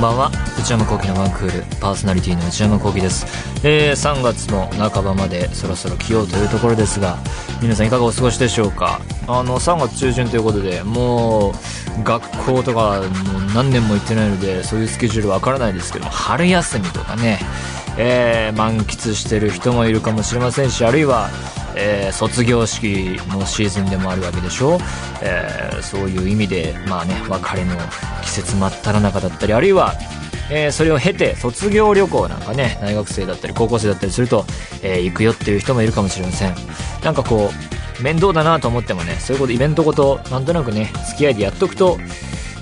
[0.00, 0.30] んばんは。
[0.58, 1.76] 内山聖輝のワンクール。
[1.78, 3.26] パーソナリティの内山聖輝です、
[3.66, 7.18] えー、3月の半ばまでそろそろ来ようというところですが
[7.60, 9.02] 皆さんいかがお過ごしでしょうか？
[9.28, 11.52] あの3月中旬ということでもう
[12.02, 17.38] 学校とかもう何年も行ってないのでそういうスケジュールわからないですけど春休みとかね、
[17.98, 21.28] えー、満喫してる人もいるかもしれませんしあるいは
[21.76, 24.78] えー、卒業式のシーズンでもあるわけでしょ、
[25.22, 27.76] えー、そういう意味でまあね別れの
[28.30, 29.94] 季節真っ只中だったりあるいは
[30.52, 34.44] えー、それを経て卒業旅行なんかね大学生だったり高校生だったりすると、
[34.82, 36.54] えー、行くよっていう人もいるかもしれません。
[37.04, 37.50] なんかこ
[38.00, 41.98] う面倒だなと思ってもねそういうことイベントごとなんとなくね付き合いでやっとくと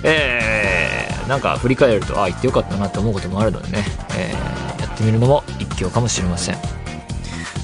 [0.04, 3.84] えー、なんか振り返るとああ行ってよかったなって思うこともあるのでね、
[4.18, 6.56] えー、やってみるのも一興かもしれません。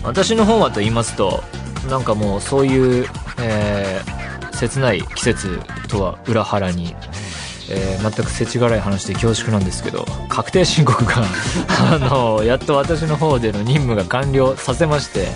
[0.03, 1.43] 私の方はと言いますと
[1.91, 3.07] なんかもうそういう、
[3.39, 6.97] えー、切ない季節とは裏腹に、
[7.71, 11.25] えー、全く世知辛い話で恐縮なんですけど確定申告が
[11.91, 15.29] あのやっと私の方での任務が完了させまして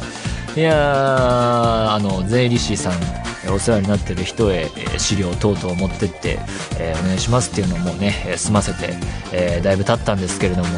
[0.58, 2.94] いやあの税理士さん
[3.52, 6.38] お世話になってる人へ資料等々を持ってって、
[6.78, 8.94] えー、お願いしますっていうのもね済ませて、
[9.32, 10.68] えー、だいぶ経ったんですけれども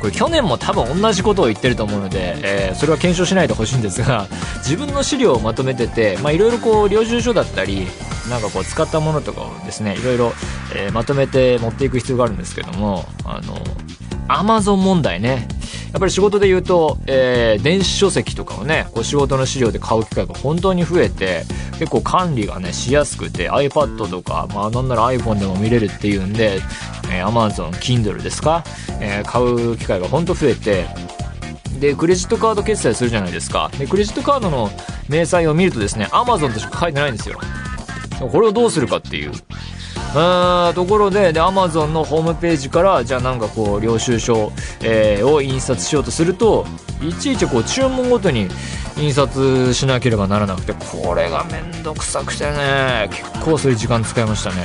[0.00, 4.26] これ去年も多分同じことを言ってると思うので、えー、それは検証しないでほしいんですが
[4.58, 7.86] 自分の資料をまとめてていろいろこう領収書だったり
[8.28, 10.32] なんかこう使ったものとかをですねいろいろ、
[10.74, 13.56] えー、まとめて持っていく必要があるんですけどもあの
[14.28, 15.46] アマゾン問題ね。
[15.92, 21.44] やっぱり仕事で言うと、えー、電子書籍とかをねこう仕事の資料で買う機会が本当に増えて
[21.78, 26.60] 結構管理がねしやすくて iPad とか、まあ、なんなら iPhone でも見れるっていうんで、
[27.10, 28.62] えー、Amazon Kindle ですか、
[29.00, 30.86] えー、買う機会が本当増えて
[31.80, 33.70] でクレジットカード決済するじゃないですか。
[33.78, 34.70] でクレジットカードの
[35.08, 37.38] 明細を見るとですね Amazon としか書いてないんですよ。
[38.20, 39.32] これをどうするかっていう。
[40.14, 44.50] あところでで Amazon のホームページからじゃあなんかこう領収書、
[44.82, 46.64] えー、を印刷しようとすると
[47.02, 48.48] いちいちこう注文ごとに
[48.96, 53.08] 印刷しなければならなくてこれがめんどくさくてね。
[53.10, 54.56] 結構そういう時間使いましたね。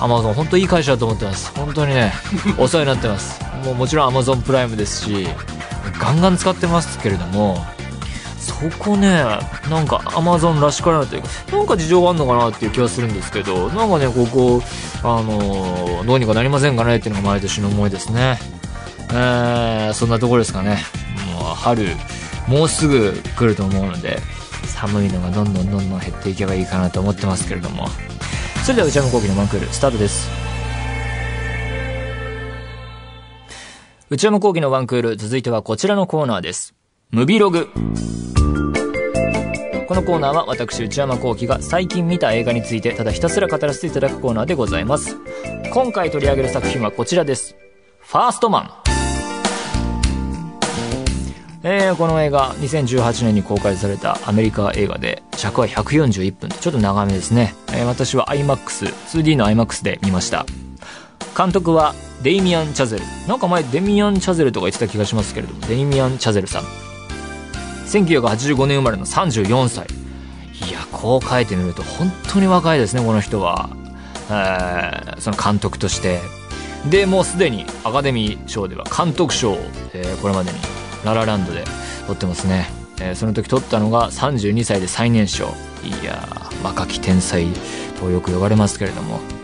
[0.00, 1.50] Amazon 本当いい会社だと思ってます。
[1.56, 2.12] 本当にね
[2.58, 3.40] お世話になってます。
[3.64, 5.28] もうもちろん Amazon プライムですし
[5.98, 7.64] ガンガン使ってますけれども
[8.38, 9.24] そこね
[9.70, 14.62] なんかアマゾンらしからないというかなんか事情があるのかなっていう気はするんですけどなんかねここ
[15.02, 18.38] あのどうにかなりませんかねっていうのが毎年の思いですね。
[19.10, 20.78] えー、そんなところですかね。
[21.34, 21.86] もう春
[22.46, 24.18] もうすぐ来ると思うので
[24.64, 27.88] 寒いのがどんどんどんどん減っていけばいいかなと思ってますけれども。
[28.68, 30.28] それでは内山昂輝の1クールスタートです。
[34.10, 36.74] 内山昂輝の1クール続いてはこちらのコーナーです。
[37.10, 37.70] ムビログ。
[39.88, 45.16] このコーナーは私内山昂輝が最近見た映画についてただひたすら語らせていただくコーナーでございます。
[45.72, 47.56] 今回取り上げる作品はこちらです。
[48.00, 48.70] ファーストマン。
[51.62, 56.50] えー、この映画2018年に公開されたアメリカ映画で尺は141分。
[56.50, 60.44] ちょっと長めですね、えー、私は IMAX2D の IMAX で見ました。
[61.34, 63.04] 監督はデイミアン・チャゼル。
[63.26, 65.60] なんか前デミアン・チャゼルとか言ってた気がしますけれども。
[65.60, 66.97] デイミアン・チャゼルさん。
[67.88, 69.86] 1985年生まれの34歳。
[70.68, 73.70] いやこう書いてみると本当に若いですねこの人は、
[74.28, 76.20] えー、その監督として。
[76.90, 79.58] でもうすでにアカデミー賞では監督賞を、
[79.94, 80.58] えー、これまでに
[81.04, 81.64] ララランドで
[82.06, 85.48] 取ってますね、えー、その時取ったのが32歳で最年少。
[85.84, 86.28] いや
[86.62, 87.46] 若き天才
[88.00, 89.37] とよく呼ばれますけれども。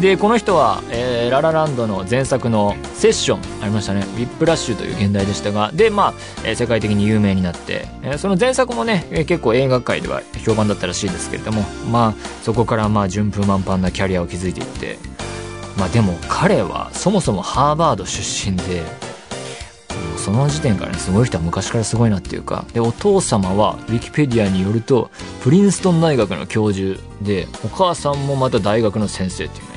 [0.00, 5.70] でこの人は、えー、ララランドの前作の「セッション」ありましたね「ウィップラッシュ」という現代でしたが。
[5.72, 11.64] でまあ、えー、世界的に有名になって、えー、その前作もね、えー、結構映画界では評判だったらしいですけれども。
[11.90, 14.98] まあそこからまあ順風満帆なキャリアを築いていって。
[15.78, 18.82] まあでも彼はそもそもハーバード出身で
[20.16, 22.64] その時点からねすごい人は昔からすごいなっていうか。
[22.72, 25.10] でお父様はウィキペディアによると
[25.42, 29.73] プリンストン大学の教授でお母さんもまた大学の先生っていう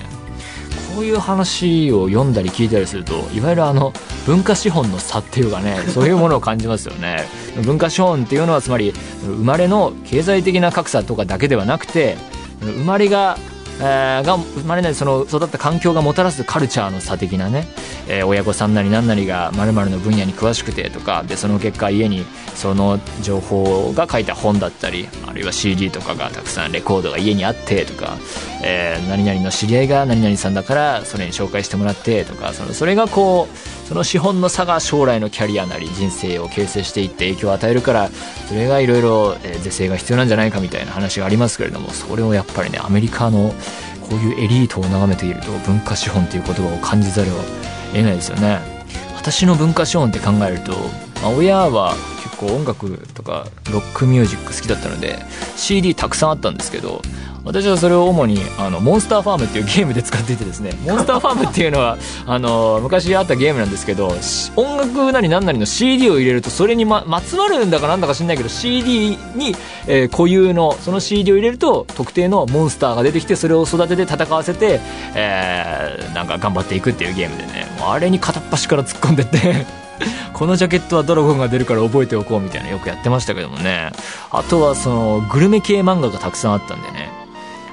[0.97, 3.93] こういう話を読んだり聞いたりするといわゆるあの
[4.25, 7.19] 文化資本の差っていうかねそういうものを感じますよね。
[7.63, 12.17] 文化資本っていうのはつまり生まれの経済的な格差とかだけではなくて
[12.61, 13.37] 生まれが
[13.79, 17.67] えー、が生まれないその育った環境がもたらすカルチャーの差的なね、
[18.07, 22.25] えー、親御さんなり何なりが〇〇の分野に詳しくてとかでその結果家に
[22.55, 28.17] その情報が書いた本だったりあるいは CD とかがたくさんレコードが家にあってとか、
[28.63, 38.09] えー、何々の知り合いが何々さんだからそれに紹介してもらってとかそのそれがこうその資本の差が将来のキャリアなり人生を形成していって影響を与えるから
[38.47, 43.53] それがいろいろ是正が必要なんじゃないかみたいな話がありますけれどもそれをやっぱりねアメリカの
[44.09, 47.35] こういうエリートを眺めていると文化資本という言葉を感じざるを
[47.93, 48.59] 得ないですよね。
[49.15, 50.73] 私の文化資本って考えると、
[51.21, 51.93] まあ、親は
[52.23, 55.17] 結構音楽とかロックミュージック好きだったので
[55.55, 57.01] CD たくさんあったんですけど
[57.47, 61.97] 私はそれを主にあのモンスターファームっていうゲームで使っていてですね モンスターファームっていうのは
[62.27, 64.13] あの昔あったゲームなんですけど
[64.55, 69.55] 音楽なり何なりの CD を入れるとそれにままつわるんだかなんだか知んないけど CD に、
[69.87, 74.81] えー、固有のその CD を入れると特定のモンスターが出てきてそれを育てて戦わせて、
[75.15, 79.65] えー、なんか頑張っていくっていうゲームでねあれに片っ端から突っ込んでって
[80.33, 83.91] このジャケットはドラゴンが出るから覚えておこうみたいなよくやってましたけどもね。
[84.29, 87.16] あとはそのグルメ系漫画がたくさんあったんでね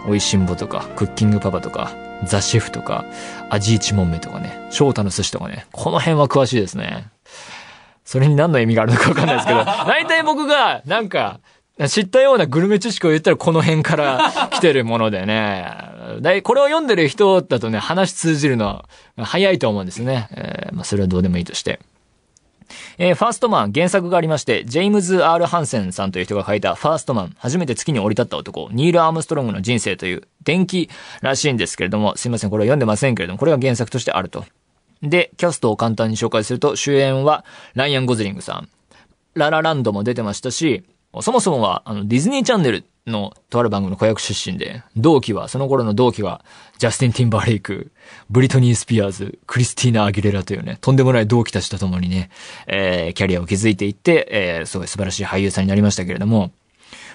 [0.07, 1.93] 美味しんぼとか、クッキングパパとか、
[2.25, 3.05] ザ・シェフとか、
[3.51, 7.09] 味一問目とかね、翔太の寿司とかね、この辺は詳しいですね。
[8.05, 11.41] それに何の意味があるのかわかんないですけど、 大体僕が、なんか、
[11.89, 15.67] 知ったようなグルメ知識を言ったらこの辺から来てるものでね。
[16.45, 18.85] これを読んでる人だとね、話通じるのは
[19.17, 20.29] 早いと思うんですね。
[20.33, 21.81] えー、まあ、それはどうでもいいとして。
[22.99, 30.91] えー、ファーストマン、原作がありまして、ジェームズ・ R・ ハンセンさんという人が書いたファーストマン、初めて月に降り立った男、ニール・アームストロングの人生という伝記
[31.21, 34.45] らしいんですけれども、すいません、これは読んでませんけれども、これが原作としてあると。
[35.03, 37.45] で、キャストを簡単に紹介すると、主演は
[37.75, 38.69] ライアン・ゴズリングさん。
[39.35, 40.85] ララランドも出てましたし、
[41.21, 46.45] そもそもは、あの、ディズニーチャンネルのとある番組の子役出身で、同期は、その頃の同期は、
[46.79, 47.93] ジャスティン・ティンバーレイク、
[48.31, 52.31] ブリトニー・スピアーズ、クリスティーナ・アギレラというね、とんでもない同期たちと共にね、
[52.67, 56.51] えー、キャリアを築いていって、えー、すごい素晴らしい俳優さんになりましたけれども、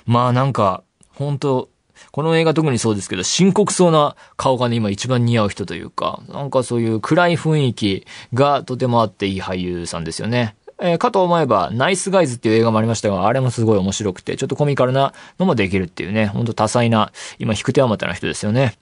[0.06, 0.84] まあなんか、
[1.16, 1.70] 本当
[2.12, 10.56] この映画特にそうですけど、深刻そうな顔がね、今一番似合う人というか、なんかそういう暗い雰囲気がとてもあっていい俳優さんですよね。
[10.82, 18.78] えー、かと思えば、ナイスガイズっていう映画もありましたが、あれもすごい面白くて、ちょっとコミカルなのもできるっていうね、ほんと多彩な、今引く手あまたな人ですよね。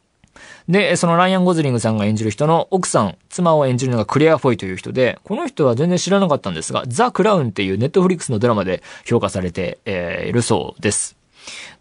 [0.70, 11.16] で、そのライアン・ゴズリングさんが演じる人の奥さん、妻を演じるのがクレア・フォイという人で、この人は全然知らなかったんですが、ザ・クラウンっていうネットフリックスのドラマで評価されて、えー、いるそうです。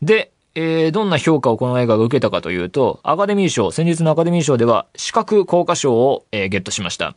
[0.03, 7.15] で、えー、どんな評価をこの映画が受けたかというと、アカデミー賞、先日のアカデミー賞では、視覚効果賞を、えー、ゲットしました。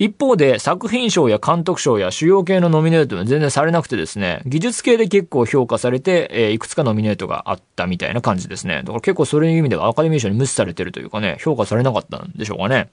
[0.00, 8.76] 一方で作品賞や監督賞や主要系のノミネートは全然されなくてですね、技術系で結構評価されて、えー、いくつかノミネートがあったみたいな感じですね。
[8.76, 12.88] だから結構それいう意味ではアカデミー賞に無視されてるというかね、評価されなかったんでしょうかね。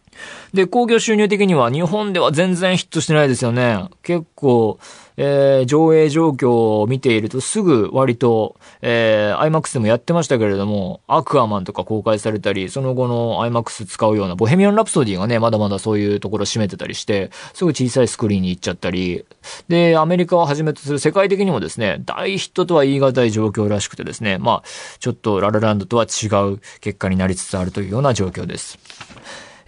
[0.54, 3.86] で、興行収入的には日本では全然ヒットしてないですよね。
[4.04, 4.78] 結構、
[5.18, 19.26] えー、上映状況を見ているとすぐ割と、えー、IMAX でもやってましたけれども、アクアマンとか公開されたり、その後の IMAX 使うようなボヘミアン・ラプソディがね、まだまだそういうところ占めてたりして、すぐ小さいスクリーンに行っちゃったり、
[19.68, 24.64] で、アメリカをはじめとする世界的にもですね、大ヒットとは言い難い状況らしくてですね、まあ、
[25.00, 28.78] ちょっとララランドとは違う結果になりつつあるというような状況です。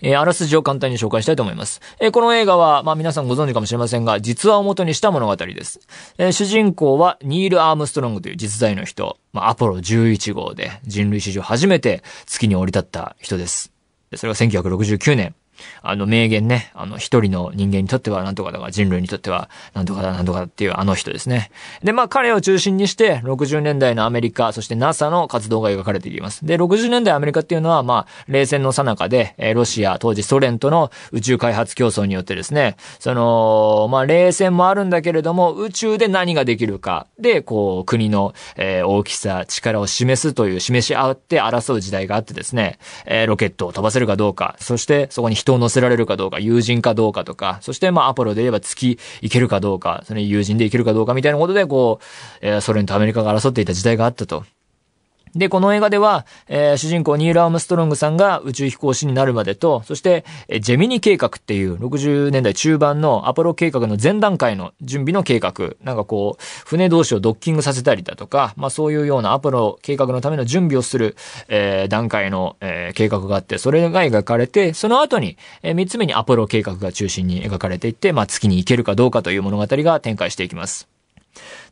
[0.01, 1.81] えー、あらすじを簡単に紹介したいと思います。
[1.99, 5.79] えー、この映画は、まあ皆さんご存知かもしれませんが、実話をもとにした物語です。
[6.17, 13.71] えー、主人公はニール・アームストロングという実在の人、まあアポロ11号で人類史上初めて月に降り立った人です。
[14.15, 15.35] それが1969年。
[15.81, 21.51] あの名言ね、あの一人の人間にとってはなんとかだが人類にとってはなんとかだなんとかだっていうあの人ですね。
[21.83, 26.45] で、まあ彼を中心にして60年代のアメリカ、そして NASA の活動が描かれていきます。
[26.45, 52.05] で、60年代アメリカっていうのはまあ冷戦の最中で、えロシア、当時ソ連との宇宙開発競争によってですね、その、まあ冷戦もあるんだけれども宇宙で何ができるかで、こう国の、えー、大きさ、力を示すという示し合って争う時代があってですね、えー、ロケットを飛ばせるかどうか、そしてそこに人人を乗せられるかどうか、友人かどうかとか、そしてまあアポロで言えば月行けるかどうか、その友人で行けるかどうかみたいなことで、こう、
[52.41, 54.45] えー、ソ連とアメリカが争っていた時代があったと。
[55.35, 71.15] で、この映画では、えー、主人公ニール・アームストロングさんが宇宙飛行士になるまでと、そして、えー、ジェミニ計画っていう60年代中盤のアポロ計画の前段階の準備の計画、なんかこう、船同士をドッキングさせたりだとか、まあそういうようなアポロ計画のための準備をする、
[71.47, 80.98] えー、段階の、えー、計画があって、それが描かれて、その後に、えー、3つ目にアポロ計画が中心に描かれていって、まあ月に行けるかどうかという物語が展開していきます。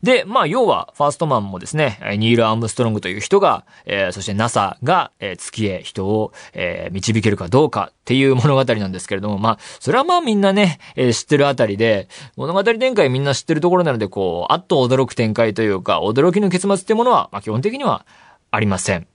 [0.02, 18.06] で、まあ、要は、ファーストマンもですね、ニール・アームストロングという人が、えー、そして NASA が、えー、月へ人を、えー、導けるかどうかっていう物語なんですけれども、まあ、それはまあみんなね、えー、知ってるあたりで、物語展開みんな知ってるところなので、こう、あっと驚く展開というか、驚きの結末っていうものは、まあ基本的には
[18.50, 19.06] ありません。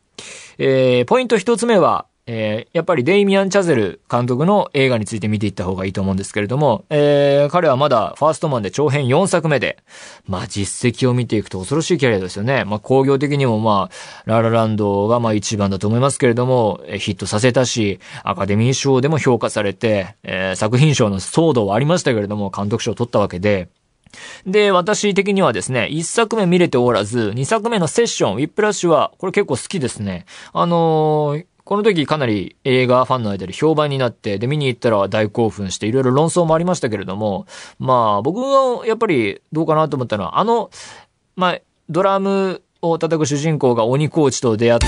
[0.58, 9.84] えー、ポイント一つ目は、えー、やっぱりデイミアン・チャゼル監督の映画について見ていった方がいいと思うんですけれども、えー、彼はまだファーストマンで長編4作目で、
[10.26, 12.64] まあ実績を見ていくと恐ろしいキャリアですよね。
[12.64, 23.68] まあ工業的にもまあ、ララランドがまあ一番だと思いますけれども、ヒットさせたし、アカデミー賞でも評価されて、えー、作品賞の騒動はありましたけれども、監督賞を取ったわけで、
[24.46, 30.26] で、私的にはですね、1作目見れておらず、2作目のセッション、ウィップラッシュは、これ結構好きですね。
[30.54, 37.46] あのー、この時かなり映画ファンの間で評判になって、で、見に行ったら大興奮して、いろいろ論争もありましたけれども、
[37.80, 40.70] まあ、僕がやっぱりどうかなと思ったのは、あの、
[41.36, 44.88] まあ、ドラムを叩く主人公が鬼コーチと出会って、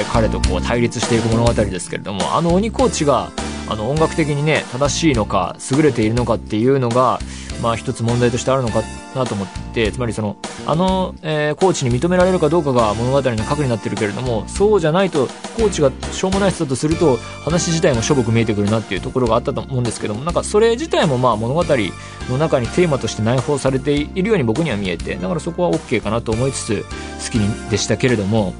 [0.00, 3.30] えー、彼とこう対立していく物語ですけれども、あの鬼コーチが、
[3.70, 7.18] あの音楽的にね、正しいのか、優れているのかっていうのが、
[7.62, 8.82] まあ一つ問題としてあるのか
[9.14, 26.84] なと思って、つまりその、あの、えー、コーチに認められるかどうかが物語の核になってるけれども、そうじゃないと、コーチがしょうもない人だとすると、話自体もしょぼく見えてくるなっていうところがあったと思うんですけども、なんかそれ自体もまあ物語の中にテーマとして内包されているように僕には見えて、だからそこは OK かなと思いつつ、
[27.24, 27.38] 好き
[27.70, 28.54] でしたけれども、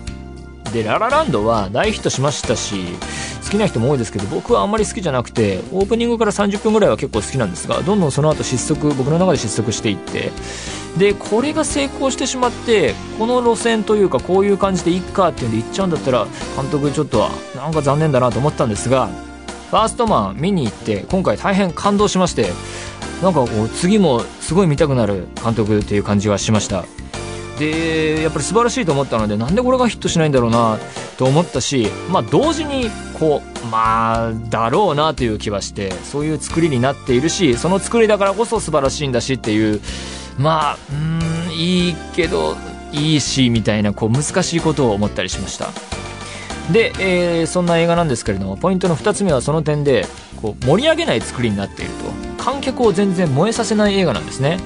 [0.72, 2.84] で、ララランドは大ヒットしましたし、
[3.44, 10.30] 好きな人も多いですけど、僕はあんまり好きじゃなくて、オープニングから30分ぐらいは結構好きなんですが、どんどんその後失速、僕の中で失速していって、
[10.98, 19.08] で、これが成功してしまって、この路線というか、こういう感じでいっかっていうんで行っちゃうんだったら、監督ちょっとは、なんか残念だなと思ったんですが、
[19.70, 22.50] ファーストマン見に行って、今回大変感動しまして、
[23.22, 26.84] なんかこう、次もすごい見たくなる監督っていう感じはしました。
[27.58, 30.78] でやっぱり素晴らしいと思ったのでなんでこれがヒットしないんだろうな
[31.16, 39.80] と思ったしまあ同時にこうまあだろうなという気はしてそういう作りになっているしその作りだからこそ素晴らしいんだしっていう
[40.38, 42.56] まあうんいいけど
[42.92, 45.68] いいしみたいなこう難しいことを思ったりしました。
[46.72, 50.06] で、えー、そんな映画なんですけれどもポイントの2つ目はその点で
[50.40, 52.28] こう盛り上げない作りになっていると。
[52.38, 54.58] 観客を全然燃えさせない映画なんですね。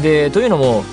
[0.00, 0.84] でというのも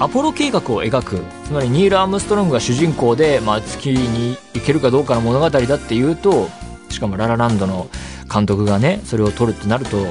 [0.00, 1.24] アポロ計画を描く。
[1.44, 6.48] つまりニール・アームストロングが主人公で、まあ、月に行けるかどうかの物語だっていうと
[6.88, 7.88] しかもララランドの
[8.32, 10.06] 監督がねそれを撮るってなると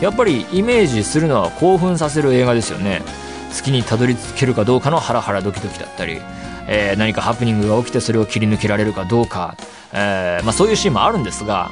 [0.00, 3.02] やっぱりイメージするのは興奮させる映画ですよね。
[3.50, 6.20] 月にたどり着けるかどうかのハラハラドキドキだったり、
[6.68, 9.56] えー、何かハプニングが起きてそれを切り抜けられるかどうか、
[9.92, 11.70] えー、まあ、そういうシーンもあるんですが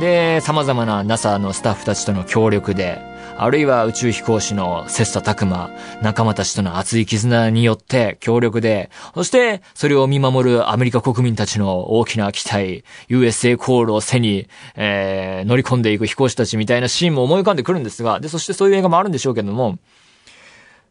[0.00, 3.00] で様々な NASA のスタッフたちとの協力で
[3.36, 5.70] あるいは宇宙飛行士の切磋琢磨、
[6.00, 19.78] 仲間たちとの熱い絆によって協力で、そしてそれを見守るアメリカ国民たちの大きな期待、USA コールを背に、えー、乗り込んでいく飛行士たちみたいなシーンも思い浮かんでくるんですが、で、そしてそういう映画もあるんでしょうけども、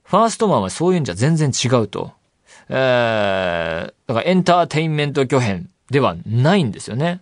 [0.04, 2.12] ファーストマンはそういうんじゃ全然違うと。
[2.70, 7.22] えー、だからエンターテインメント巨編ではないんですよね。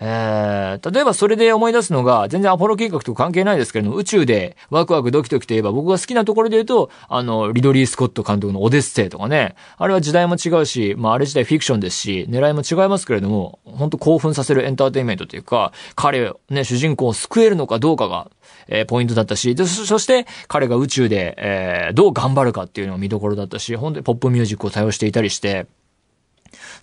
[0.00, 18.30] えー、例えばそれで思い出すのが、全然アポロ計画と関係ないですけれども、宇宙でワクワクドキドキといえば、僕が好きなところで言うと、あの、リドリー・スコット監督のオデッセイとかね、あれは時代も違うし、まああれ自体フィクションですし、狙いも違いますけれども、本当興奮させるエンターテインメントというか、彼、ね、主人公を救えるのかどうかが、
[18.68, 25.66] えー、ポイントだったし、で、そして彼が宇宙で、えー、どう頑張るかっていうのが見どころだったし、本当にポップミュージックを対応していたりして、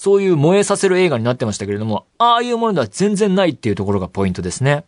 [0.02, 4.84] そういう燃えさせる映画になってましたけれども、ああいうものでは全然ないっていうところがポイントですね。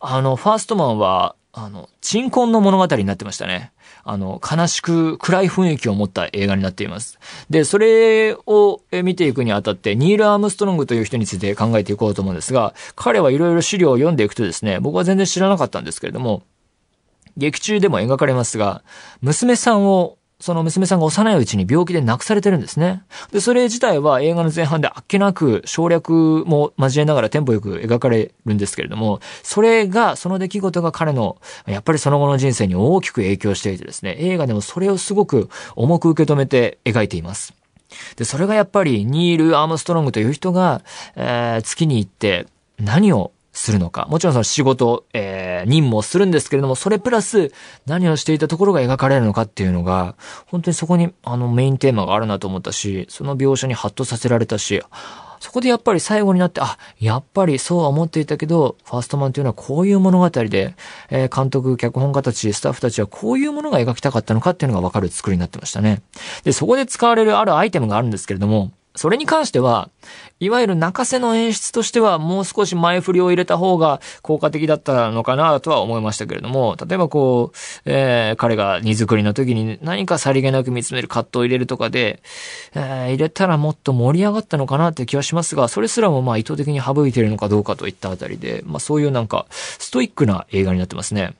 [0.00, 3.70] あの、ファーストマンは、あの、鎮魂の物語になってましたね。
[4.02, 7.18] あの、悲しく暗い雰囲気を持った映画になっています。
[7.50, 16.44] で、それを見ていくにあたって、ニール・アームストロングという人について考えていこうと思うんですが、彼はいろいろ資料を読んでいくとですね、僕は全然知らなかったんですけれども、
[17.36, 18.82] 劇中でも描かれますが、
[19.20, 23.02] 娘さんをその娘さんが幼いうちに病気で亡くされてるんですね。
[23.30, 37.54] で、それ自体は映画の前半であっけなく省略も交えながらテンポよく描かれるんですけれども、それが、その出来事が彼の、やっぱりその後の人生に大きく影響していてですね、映画でもそれをすごく重く受け止めて描いています。
[38.16, 40.82] で、それがやっぱりニール・アームストロングという人が、
[41.16, 42.46] えー、月に行って
[42.78, 44.06] 何をするのか。
[44.08, 47.52] もちろんその仕事、えー、任務をするんですけれども、それプラス
[47.86, 50.16] 何をしていたところが描かれるのかっていうのが、
[50.46, 54.82] 本当にそこにあのメインテーマがあるなと思ったし、その描写にハッとさせられたし、
[55.40, 60.74] そこでやっぱり最後になって、あ、やっぱりそうは思っていたけど、ファーストマンというのはこういう物語で、
[61.08, 66.02] えー、監督、脚本家たち、スタッフたちはこういうものが描きたかったのかっていうのがわかる作りになってましたね。
[66.44, 69.88] で、そこで使われるあるアイテムがあるんですけれども、それに関しては、
[70.40, 82.22] いわゆる泣かせの演出としてはもう少し前振りを入れた方が効果的だったのかなとは思いましたけれども、例えばこう、えー、彼が荷造りの時に何かさりげなく見つめるカットを入れるとかで、
[82.74, 91.36] えー、入れたらもっと盛り上がったのかなって気はしますが、それすらもまあ意図的に省いているのかどうかといったあたりで、まあそういうなんかストイックな映画になってますね。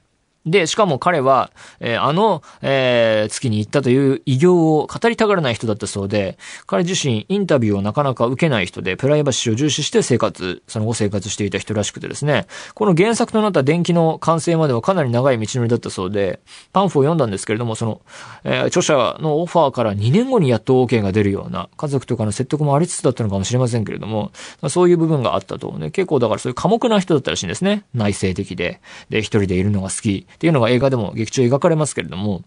[0.47, 16.41] で、しかも彼は、えー、あの、えー、月に行ったという偉業を語りたがらない人だったそうで、彼自身インタビューをなかなか受けない人で、プライバシーを重視して生活、その後生活していた人らしくてですね、この原作となった電気の完成まではかなり長い道のりだったそうで、
[16.73, 18.01] パンフを読んだんですけれども、その、
[18.45, 24.33] えー、著者のオファーから2年後にやっと OK が出るような、家族とかの説得もありつつだったのかもしれませんけれども、
[24.71, 27.85] そういう部分があったと、ね、結構だからそういう寡黙な人だったらしいんですね。
[27.93, 28.81] 内省的で。
[29.11, 32.43] で、一人でいるのが好きっていうのが映画でも劇中描かれますけれども、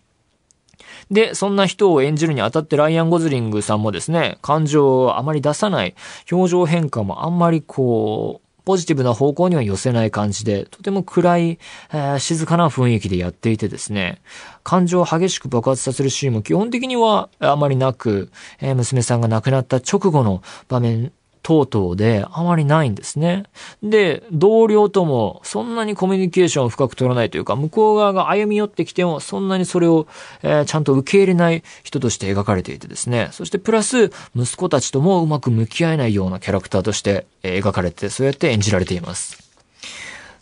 [1.11, 5.95] で、そんな人を演じるにあたってライアン・ゴズリングさんもですね、感情をあまり出さない、
[6.31, 11.59] 表情変化もあんまりこう、ポジティブな方向には寄せない感じで、とても暗い、
[11.91, 14.21] えー、静かな雰囲気でやっていてですね、
[14.63, 21.11] 感情を激しく爆発させるシーンも基本的にはあまりなく、えー、娘さんが亡くなった直後の場面
[21.43, 23.43] 等々であまりないんですね。
[23.83, 30.07] で、同僚ともそんなにコミュニケーションを深く取らないというか、向こう側が歩み寄ってきてもそんなにそれを、
[30.41, 33.29] えー、ちゃんと受け入れない人として描かれていてですね。
[33.31, 39.43] そしてプラス、息子たちともうまく向き合えないようなキャラクターとして、描かれて、そうやって演じられています。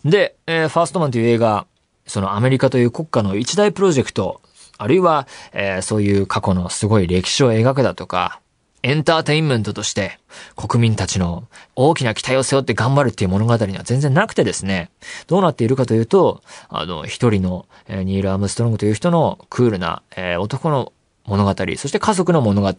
[0.05, 1.65] で、えー、ファーストマンという映画、
[2.05, 4.41] そのアメリカという国家の一大プロジェクト、
[4.77, 8.39] あるいは、えー、そういう過去のすごい歴史を描くだとか、
[8.83, 10.19] エンターテインメントとして
[10.55, 14.89] 国民たちの大きな期待を背負って頑張るっていう物語には全然なくてですね、
[15.27, 20.93] どうなっているかというと、あの、一人の、ニール・アームストロングという人のクールな、え、男の
[21.25, 22.73] 物語、そして家族の物語、え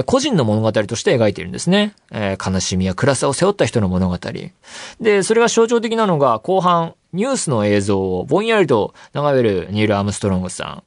[0.00, 1.94] ー、個人の物語として描いているんですね。
[2.12, 4.18] えー、悲しみや暗さを背負った人の物語。
[5.00, 10.82] で、それが象徴的なのが後半、ニュースの映像をぼんやりと眺めるニール・アームストロングさん。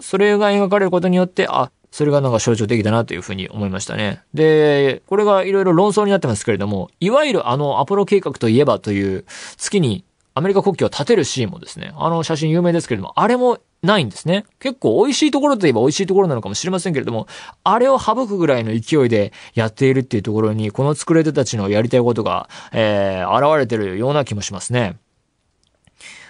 [0.00, 4.22] それが描かれることによって、あ、それがなんか象徴的だなというふうに思いましたね。
[4.34, 9.24] で、これがいろいろ論争になってますけれども、いわゆるあのアポロ計画といえばという
[9.56, 14.44] 月にアメリカ国旗を立てるシーンもですね、あの写真有名ですけれども、あれもないんですね。
[14.58, 17.26] 結構美味しいところといえば美味しいところなのかもしれませんけれども、
[17.64, 24.98] あれを省くぐらいの勢いでやっているっていうところに、この作れ手たちのやりたいことが、えー、現れてるような気もしますね。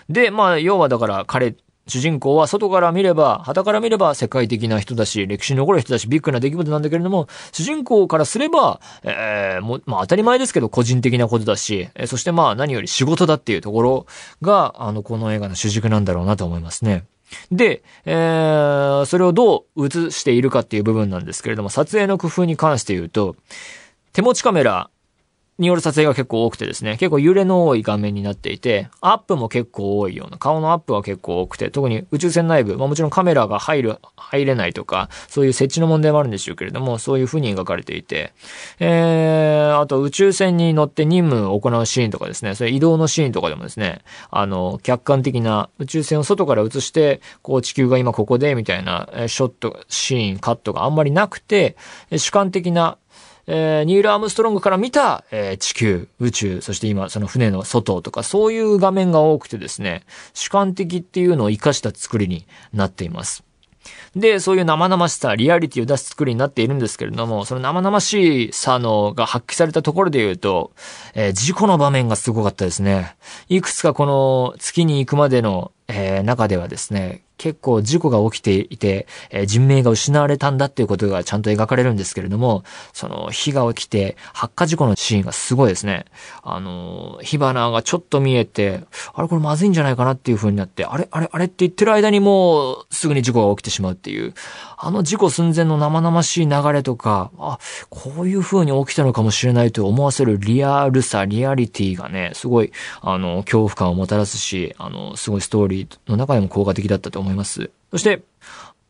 [0.09, 1.57] で、まあ、要はだから彼
[1.88, 14.07] 主人公は外から見れば、旗から見れば世界的な人だし、歴史に残る人だし、ビッグな出来事なんだけれども、主人公からすれば、えー、もまあ当たり前ですけど、個人的なことだし、えー、そしてまあ何より仕事だっていうところ
[14.42, 17.05] が、あの、この映画の主軸なんだろうなと思いますね。
[17.53, 23.37] で、えー、それをどう映しているかっていう部分なんですけれども、撮影の工夫に関して言うと、
[24.12, 24.90] 手持ちカメラ
[25.59, 38.35] による撮影が結構多くてですね、結構揺れの多い画面になっていて、アップも結構多いような、顔のアップは結構多くて、特に宇宙船内部、まあもちろんカメラが入る、入れないとか、そういう設置の問題もあるんでしょうけれども、そういう風に描かれていて、
[38.81, 51.77] えー、あと宇宙船に乗って任務を行うシーンとかですね、そういう移動のシーンとかでもですね、あの、客観的な宇宙船を外から映して、こう地球が今ここで、みたいな、ショット、シーン、カットがあんまりなくて、
[52.14, 52.99] 主観的な
[53.47, 60.05] えー、ニール・アームストロングから見た、えー、地球、宇宙、そして今その船の外とかそういう画面が多くてですね、
[60.35, 63.47] 主観的っていうのを活かした作りになっています。
[64.15, 70.73] で、そういう生々しさ、リアリティを出す作りになっているんですけれども、その生々しさのが発揮されたところで言うと、
[71.15, 73.17] えー、事故の場面がすごかったですね。
[73.49, 86.07] いくつかこの月に行くまでの、えー、中ではですね、結構事故が起きていて、えー、人命が失われたんだっていうことがちゃんと描かれるんですけれども、その火が起きて発火事故のシーンがすごいですね。
[86.42, 94.33] あの、火花がちょっと見えて、あれこれまずいんじゃないかなっていう風になって、あれあれあれって言ってる間にもうすぐに事故が起きてしまうっていう、
[94.79, 97.59] あの事故寸前の生々しい流れとか、あ、
[97.89, 107.71] こういう風に起きたのかもしれないと思わせるリアルさ、リアリティがね、すごい、あの、恐怖感をもたらすし、あの、すごいストーリーの中でも効果的だったと思います。
[107.91, 108.23] そして、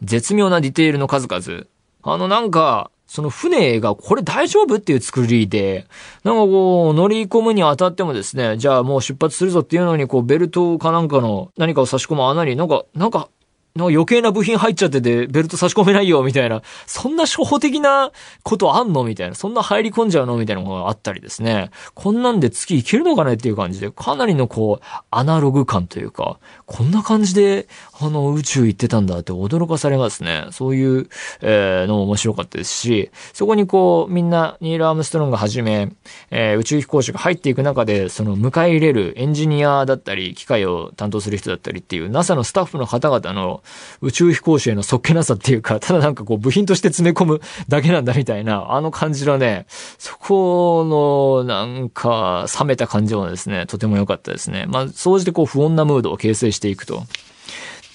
[0.02, 1.64] 絶妙なディテールの数々。
[2.02, 5.86] あのなんか、その船がこれ大丈夫っていう作りで、
[6.24, 13.28] なんかこう乗り込むにあたってもですね、じゃあもう出発するぞっていうのにこうベルトかなんかの何かを差し込む穴になんか、なんか
[13.76, 16.62] なんか余計な部品入っちゃってて、ベルト差し込めないよ、みたいな。
[16.86, 18.10] そんな初歩的な
[18.42, 19.04] ことあんの？
[19.04, 19.34] みたいな。
[19.34, 20.36] そんな入り込んじゃうの？
[20.36, 21.70] みたいなものがあったりですね。
[21.94, 23.34] こんなんで月行けるのかね？
[23.34, 27.68] っていう感じで、かなりのこう、アナログ感というか、こんな感じで、
[28.00, 30.46] あの、宇宙行ってたんだって驚かされますね。
[30.52, 31.08] そういう、
[31.42, 35.92] えー、のも面白かったですし、そこにこう、みんな、ニール・アームストロンがはじめ、
[36.30, 43.62] えー、宇宙飛行士が入っていく中で、その迎え入れるエンジニアだったり、機械を担当する人だったりっていう、NASA のスタッフの方々の
[44.02, 49.66] 宇宙飛行士へのそっけなさっていうか、 ただなんかこう部品として詰め込むだけなんだみたいな、あの感じのね、
[49.98, 54.66] そこのなんか冷めた感じもですね、とても良かったですね。
[54.68, 57.02] まあ、総じてこう不穏なムードを形成していくと。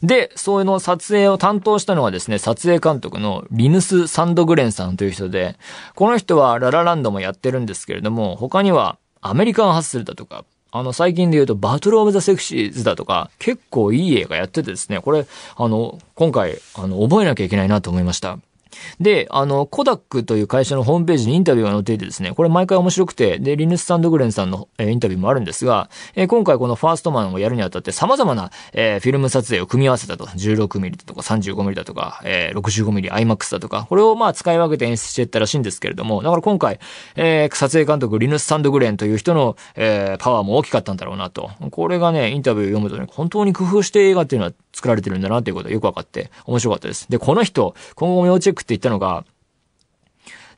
[0.03, 5.57] で、そういうの撮影を担当したのはですね、撮影監督のリヌス・サンドグレンさんという人で、
[5.95, 18.39] この人はララランドもやってるんですけれども、他にはアメリカンハッスルだとか、あの、最近で言うと、バトルオブザセクシーズだとか、結構いい映画やっててですね、これ、あの、今回、あの、覚えなきゃいけないなと思いました。
[18.99, 30.25] で、あの、コダックという会社のホームページにインタビューが載っていてですね、これ毎回面白くて、で、リヌス・サンドグレンさんの、えー、インタビューもあるんですが、えー、今回このファーストマンをやるにあたって様々な、えー、フィルム撮影を組み合わせたと。
[30.25, 36.79] 16ミリだとか 35mm だとか、えー、65ミリ IMAX だとか、これをまあ使い分けて演出していったらしいんですけれども、だから今回、
[37.15, 41.51] えー、撮影監督リヌス・サンドグレンという人の、えー、パワーも大きかったんだろうなと。
[41.71, 47.10] これがね、インタビュー読むとね、本当に工夫して映画っていうのは作られてるんだなということがよくわかって面白かったです。
[47.10, 49.26] で、この人、今後も要チェックって言ったのが、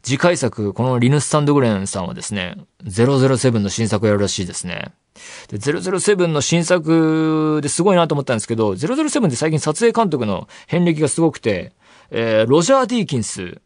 [0.04, 4.92] 次回作、このリヌス・サンドグレンさんはですね、007の新作をやるらしいですね。
[5.48, 11.72] で、007の新作ですごいなと思ったんですけど、007って最近撮影監督の遍歴がすごくて、
[12.12, 13.62] えー、ロジャー・ディーキンス、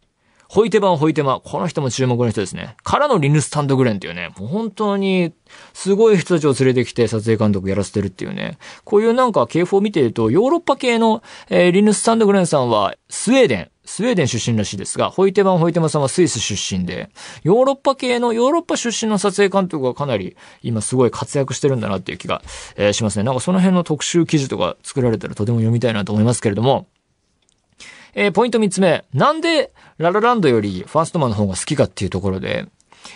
[0.50, 2.76] ホイテバン・ホイテマ、この人も注目の人ですね。
[2.84, 5.34] からのリヌス・タンドグレンっていうね、もう本当に
[5.74, 8.58] すごい人たちを連れてきて撮影監督やらせてるっていうね。
[8.84, 17.10] こういうなんか系譜を見てると、ヨーロッパ系の、えー、リヌス・タンドグレンさんはスウェーデン、スウェーデン出身らしいですが、ホイテマン・ホイテマさんはスイス出身で、
[17.44, 22.42] ヨーロッパ系の、ヨーロッパ出身の撮影監督がかなり今すごい活躍してるんだなっていう気が、
[22.78, 23.24] えー、しますね。
[23.24, 26.88] なんかその辺の特集記事とか作られたらとても読みたいなと思いますけれども、
[28.14, 29.06] えー、ポイント三つ目。
[29.14, 32.68] なんで、ララランドよりファーストマンの方が好きかっていうところで、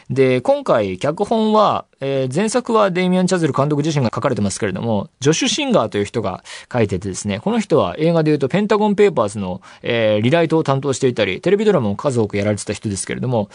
[0.10, 13.50] で、今回、脚本は、えー、前作はデイミアン・チャゼル監督自身が書かれてますけれども、ジョシュ・シンガーという人が書いててですね、この人は映画で言うとペンタゴン・ペーパーズの、えー、リライトを担当していたり、テレビドラマも数多くやられてた人ですけれども、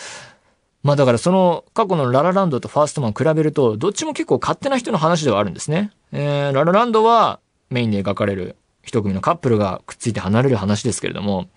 [0.83, 5.91] まあだからその過去のララランドとファーストマン比べると、どっちも結構勝手な人の話ではあるんですね。
[6.13, 11.49] えー、ララランドはメインで描かれる一組のカップルがくっついて離れる話ですけれども、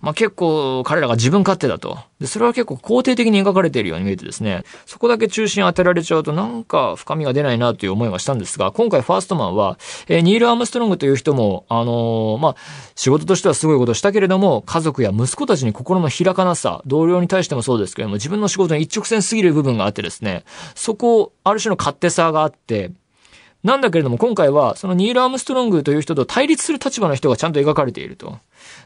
[0.00, 1.98] まあ、結構彼らが自分勝手だと。
[2.20, 9.78] で、それは結構肯定的に描かれているように見えてですね、そこだけ中心当てられちゃうとなんか深みが出ないなという思いがしたんですが、今回ファーストマンは、
[10.08, 12.56] えー、ニール・アームストロングという人も、あのー、まあ、
[12.94, 22.90] 仕事としてはすごいことしたけれども、家族や息子たちに心の開かなさ、同僚に対してもそうですけれども、自分の仕事に一直線すぎる部分があってですね、そこ、ある種の勝手さがあって、
[23.66, 28.38] なんだけれども今回はそのニール・アームストロングという人と対立する立場の人がちゃんと描かれていると。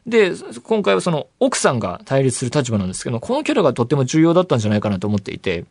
[0.06, 0.32] で、
[0.62, 5.64] 今回はその奥さんが対立する立場なんですけど、このキャラがとっても重要だったんじゃないかなと思っていて、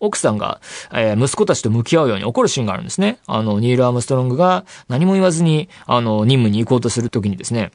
[0.00, 0.60] 奥さんが、
[0.92, 3.18] えー、息子たちと向き合うように怒るシーンがあるんですね。
[3.26, 7.70] あの、ニール・アームストロングが何も言わずに、あの、任務に行こうとするときにですね、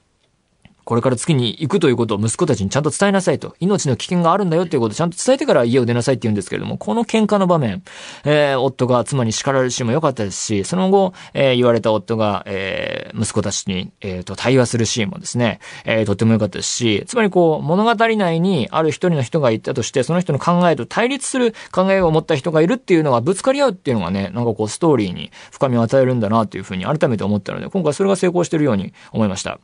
[0.88, 3.58] これから月に行くということを息子たちにちゃんと伝えなさいと。
[3.60, 7.84] 命の危険があるんだよっていうことをちゃんと伝えてから家を出なさいって言うんですけれども、この喧嘩の場面、
[8.23, 29.60] えー、夫が妻に叱られるシーンも良かったですし、その後、えー、言われた夫が、えー、息子たちに、えー、と、対話するシーンもですね、えー、とっても良かったですし、つまりこう、物語内にある一人の人がいたとして、その人の考えと対立する考えを持った人がいるっていうのがぶつかり合うっていうのがね、なんかこう、ストーリーに深みを与えるんだなというふうに改めて思ったので、今回それが成功してるように思いました。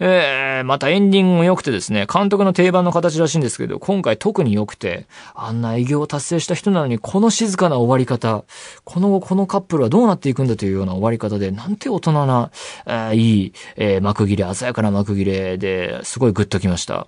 [0.00, 8.44] えー、またエンディングも良くてですね、監督の定番の形らしいんですけど、今回特に良くて、あんな偉業を達成した人なのに、この静かな終わり方、
[8.84, 12.50] この後このカップルはどうなっていくんだというような終わり方で、なんて大人な、
[12.86, 17.06] えー、いい、えー、幕切れ、鮮やかな幕切れで、すごいグッときました。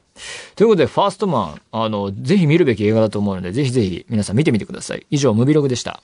[0.57, 5.07] ということで、ファーストマン、あの、ぜひ見るべき映画だと思うので、ぜひぜひ皆さん見てみてください。
[5.11, 6.01] 以上、ムビログでした。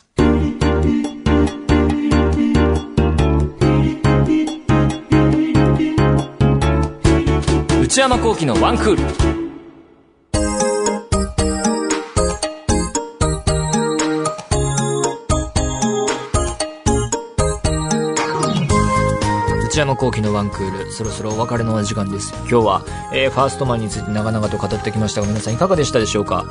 [7.97, 9.03] 内山幸喜のワンクール。
[19.65, 22.35] 内山幸喜のワンクールそろそろお別れの時間です。
[22.41, 22.83] 今日は、
[23.15, 26.45] えー、ファーストマンについて長々と語ってきましたが皆さんいかがでしたでしょうか？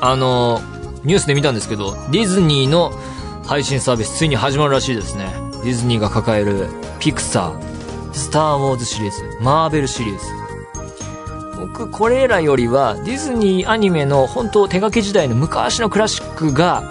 [0.00, 0.62] あの
[1.04, 2.90] ニュースで見たんですけどディズニーの
[3.44, 5.26] 配信サービスついに始まるらしいですね。
[5.62, 6.68] ディズニーが抱える
[7.00, 10.45] ピクサースター・ウォーズシリーズ、マーベルシリーズ。
[11.76, 16.90] 僕、これらよりは、ディズニーアニメの本当手書き時代の昔のクラシックが、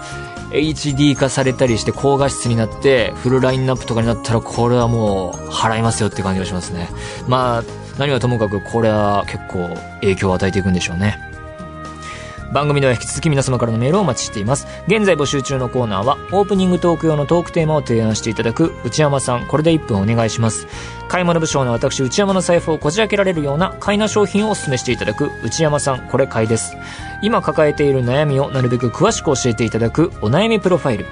[0.52, 6.88] HD 化されたりして高画質になってフルラインナップとかになったらこれはもう払いますよって感じがしますね。
[7.26, 7.64] まあ
[7.98, 11.18] 何はともかくこれは結構影響を与えていくんでしょうね。
[12.52, 14.66] 番組では引き続き皆様からのメールをお待ちしています。
[14.86, 20.66] 現在募集中のコーナーは、オープニングトーク用のトークテーマを提案していただく内山さん、これで1分お願いします。
[21.08, 26.76] 買い物部署の私内山の財布をこじ開けられるような買いな商品をお勧めしていただく内山さん、これ買いです。
[27.22, 31.06] 今抱えている悩みをなるべく詳しく教えていただくお悩みプロファイル。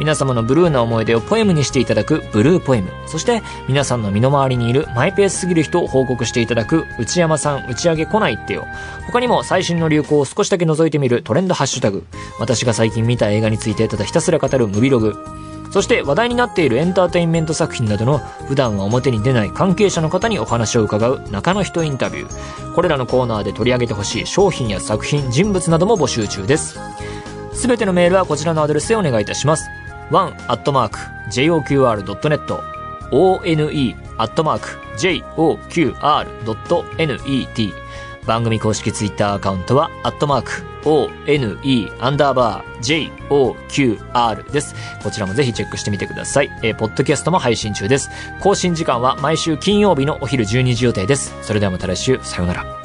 [0.00, 2.90] 皆様のブルーな思い出をポエムにしていただくブルーポエム。
[3.06, 8.66] そして皆さんの身の回りにいるマイペースすぎる人を報告していただく内山さん打ち上げ来ないってよ。
[9.06, 12.04] 他にも最新の流行を少しだけ覗いてみるトレンドハッシュタグ。
[12.38, 15.14] 私が最近見た映画についてただひたすら語るムビログ。
[15.70, 22.74] そして話題になっているエンターテインメント作品などの普段は表に出ない関係者の方にお話を伺う中の人インタビュー。
[22.74, 26.78] これらのコーナーで取り上げてほしい商品や作品、人物なども募集中です。
[27.52, 29.68] すべてのメールはこちらのアドレスでお願いいたします。
[30.10, 32.70] one.joqr.net
[33.10, 33.80] one.joqr.net
[38.26, 44.74] 番組公式ツイッターアカウントは、アットマーク、one アンダーバー joqr です。
[45.02, 46.50] こちらもぜひチェックしてみてください。
[46.62, 48.10] えー、ポッドキャストも配信中です。
[48.40, 51.34] 更新時間は毎週金曜日のお昼12時予定です。
[51.42, 52.79] それではまた来週、さようなら。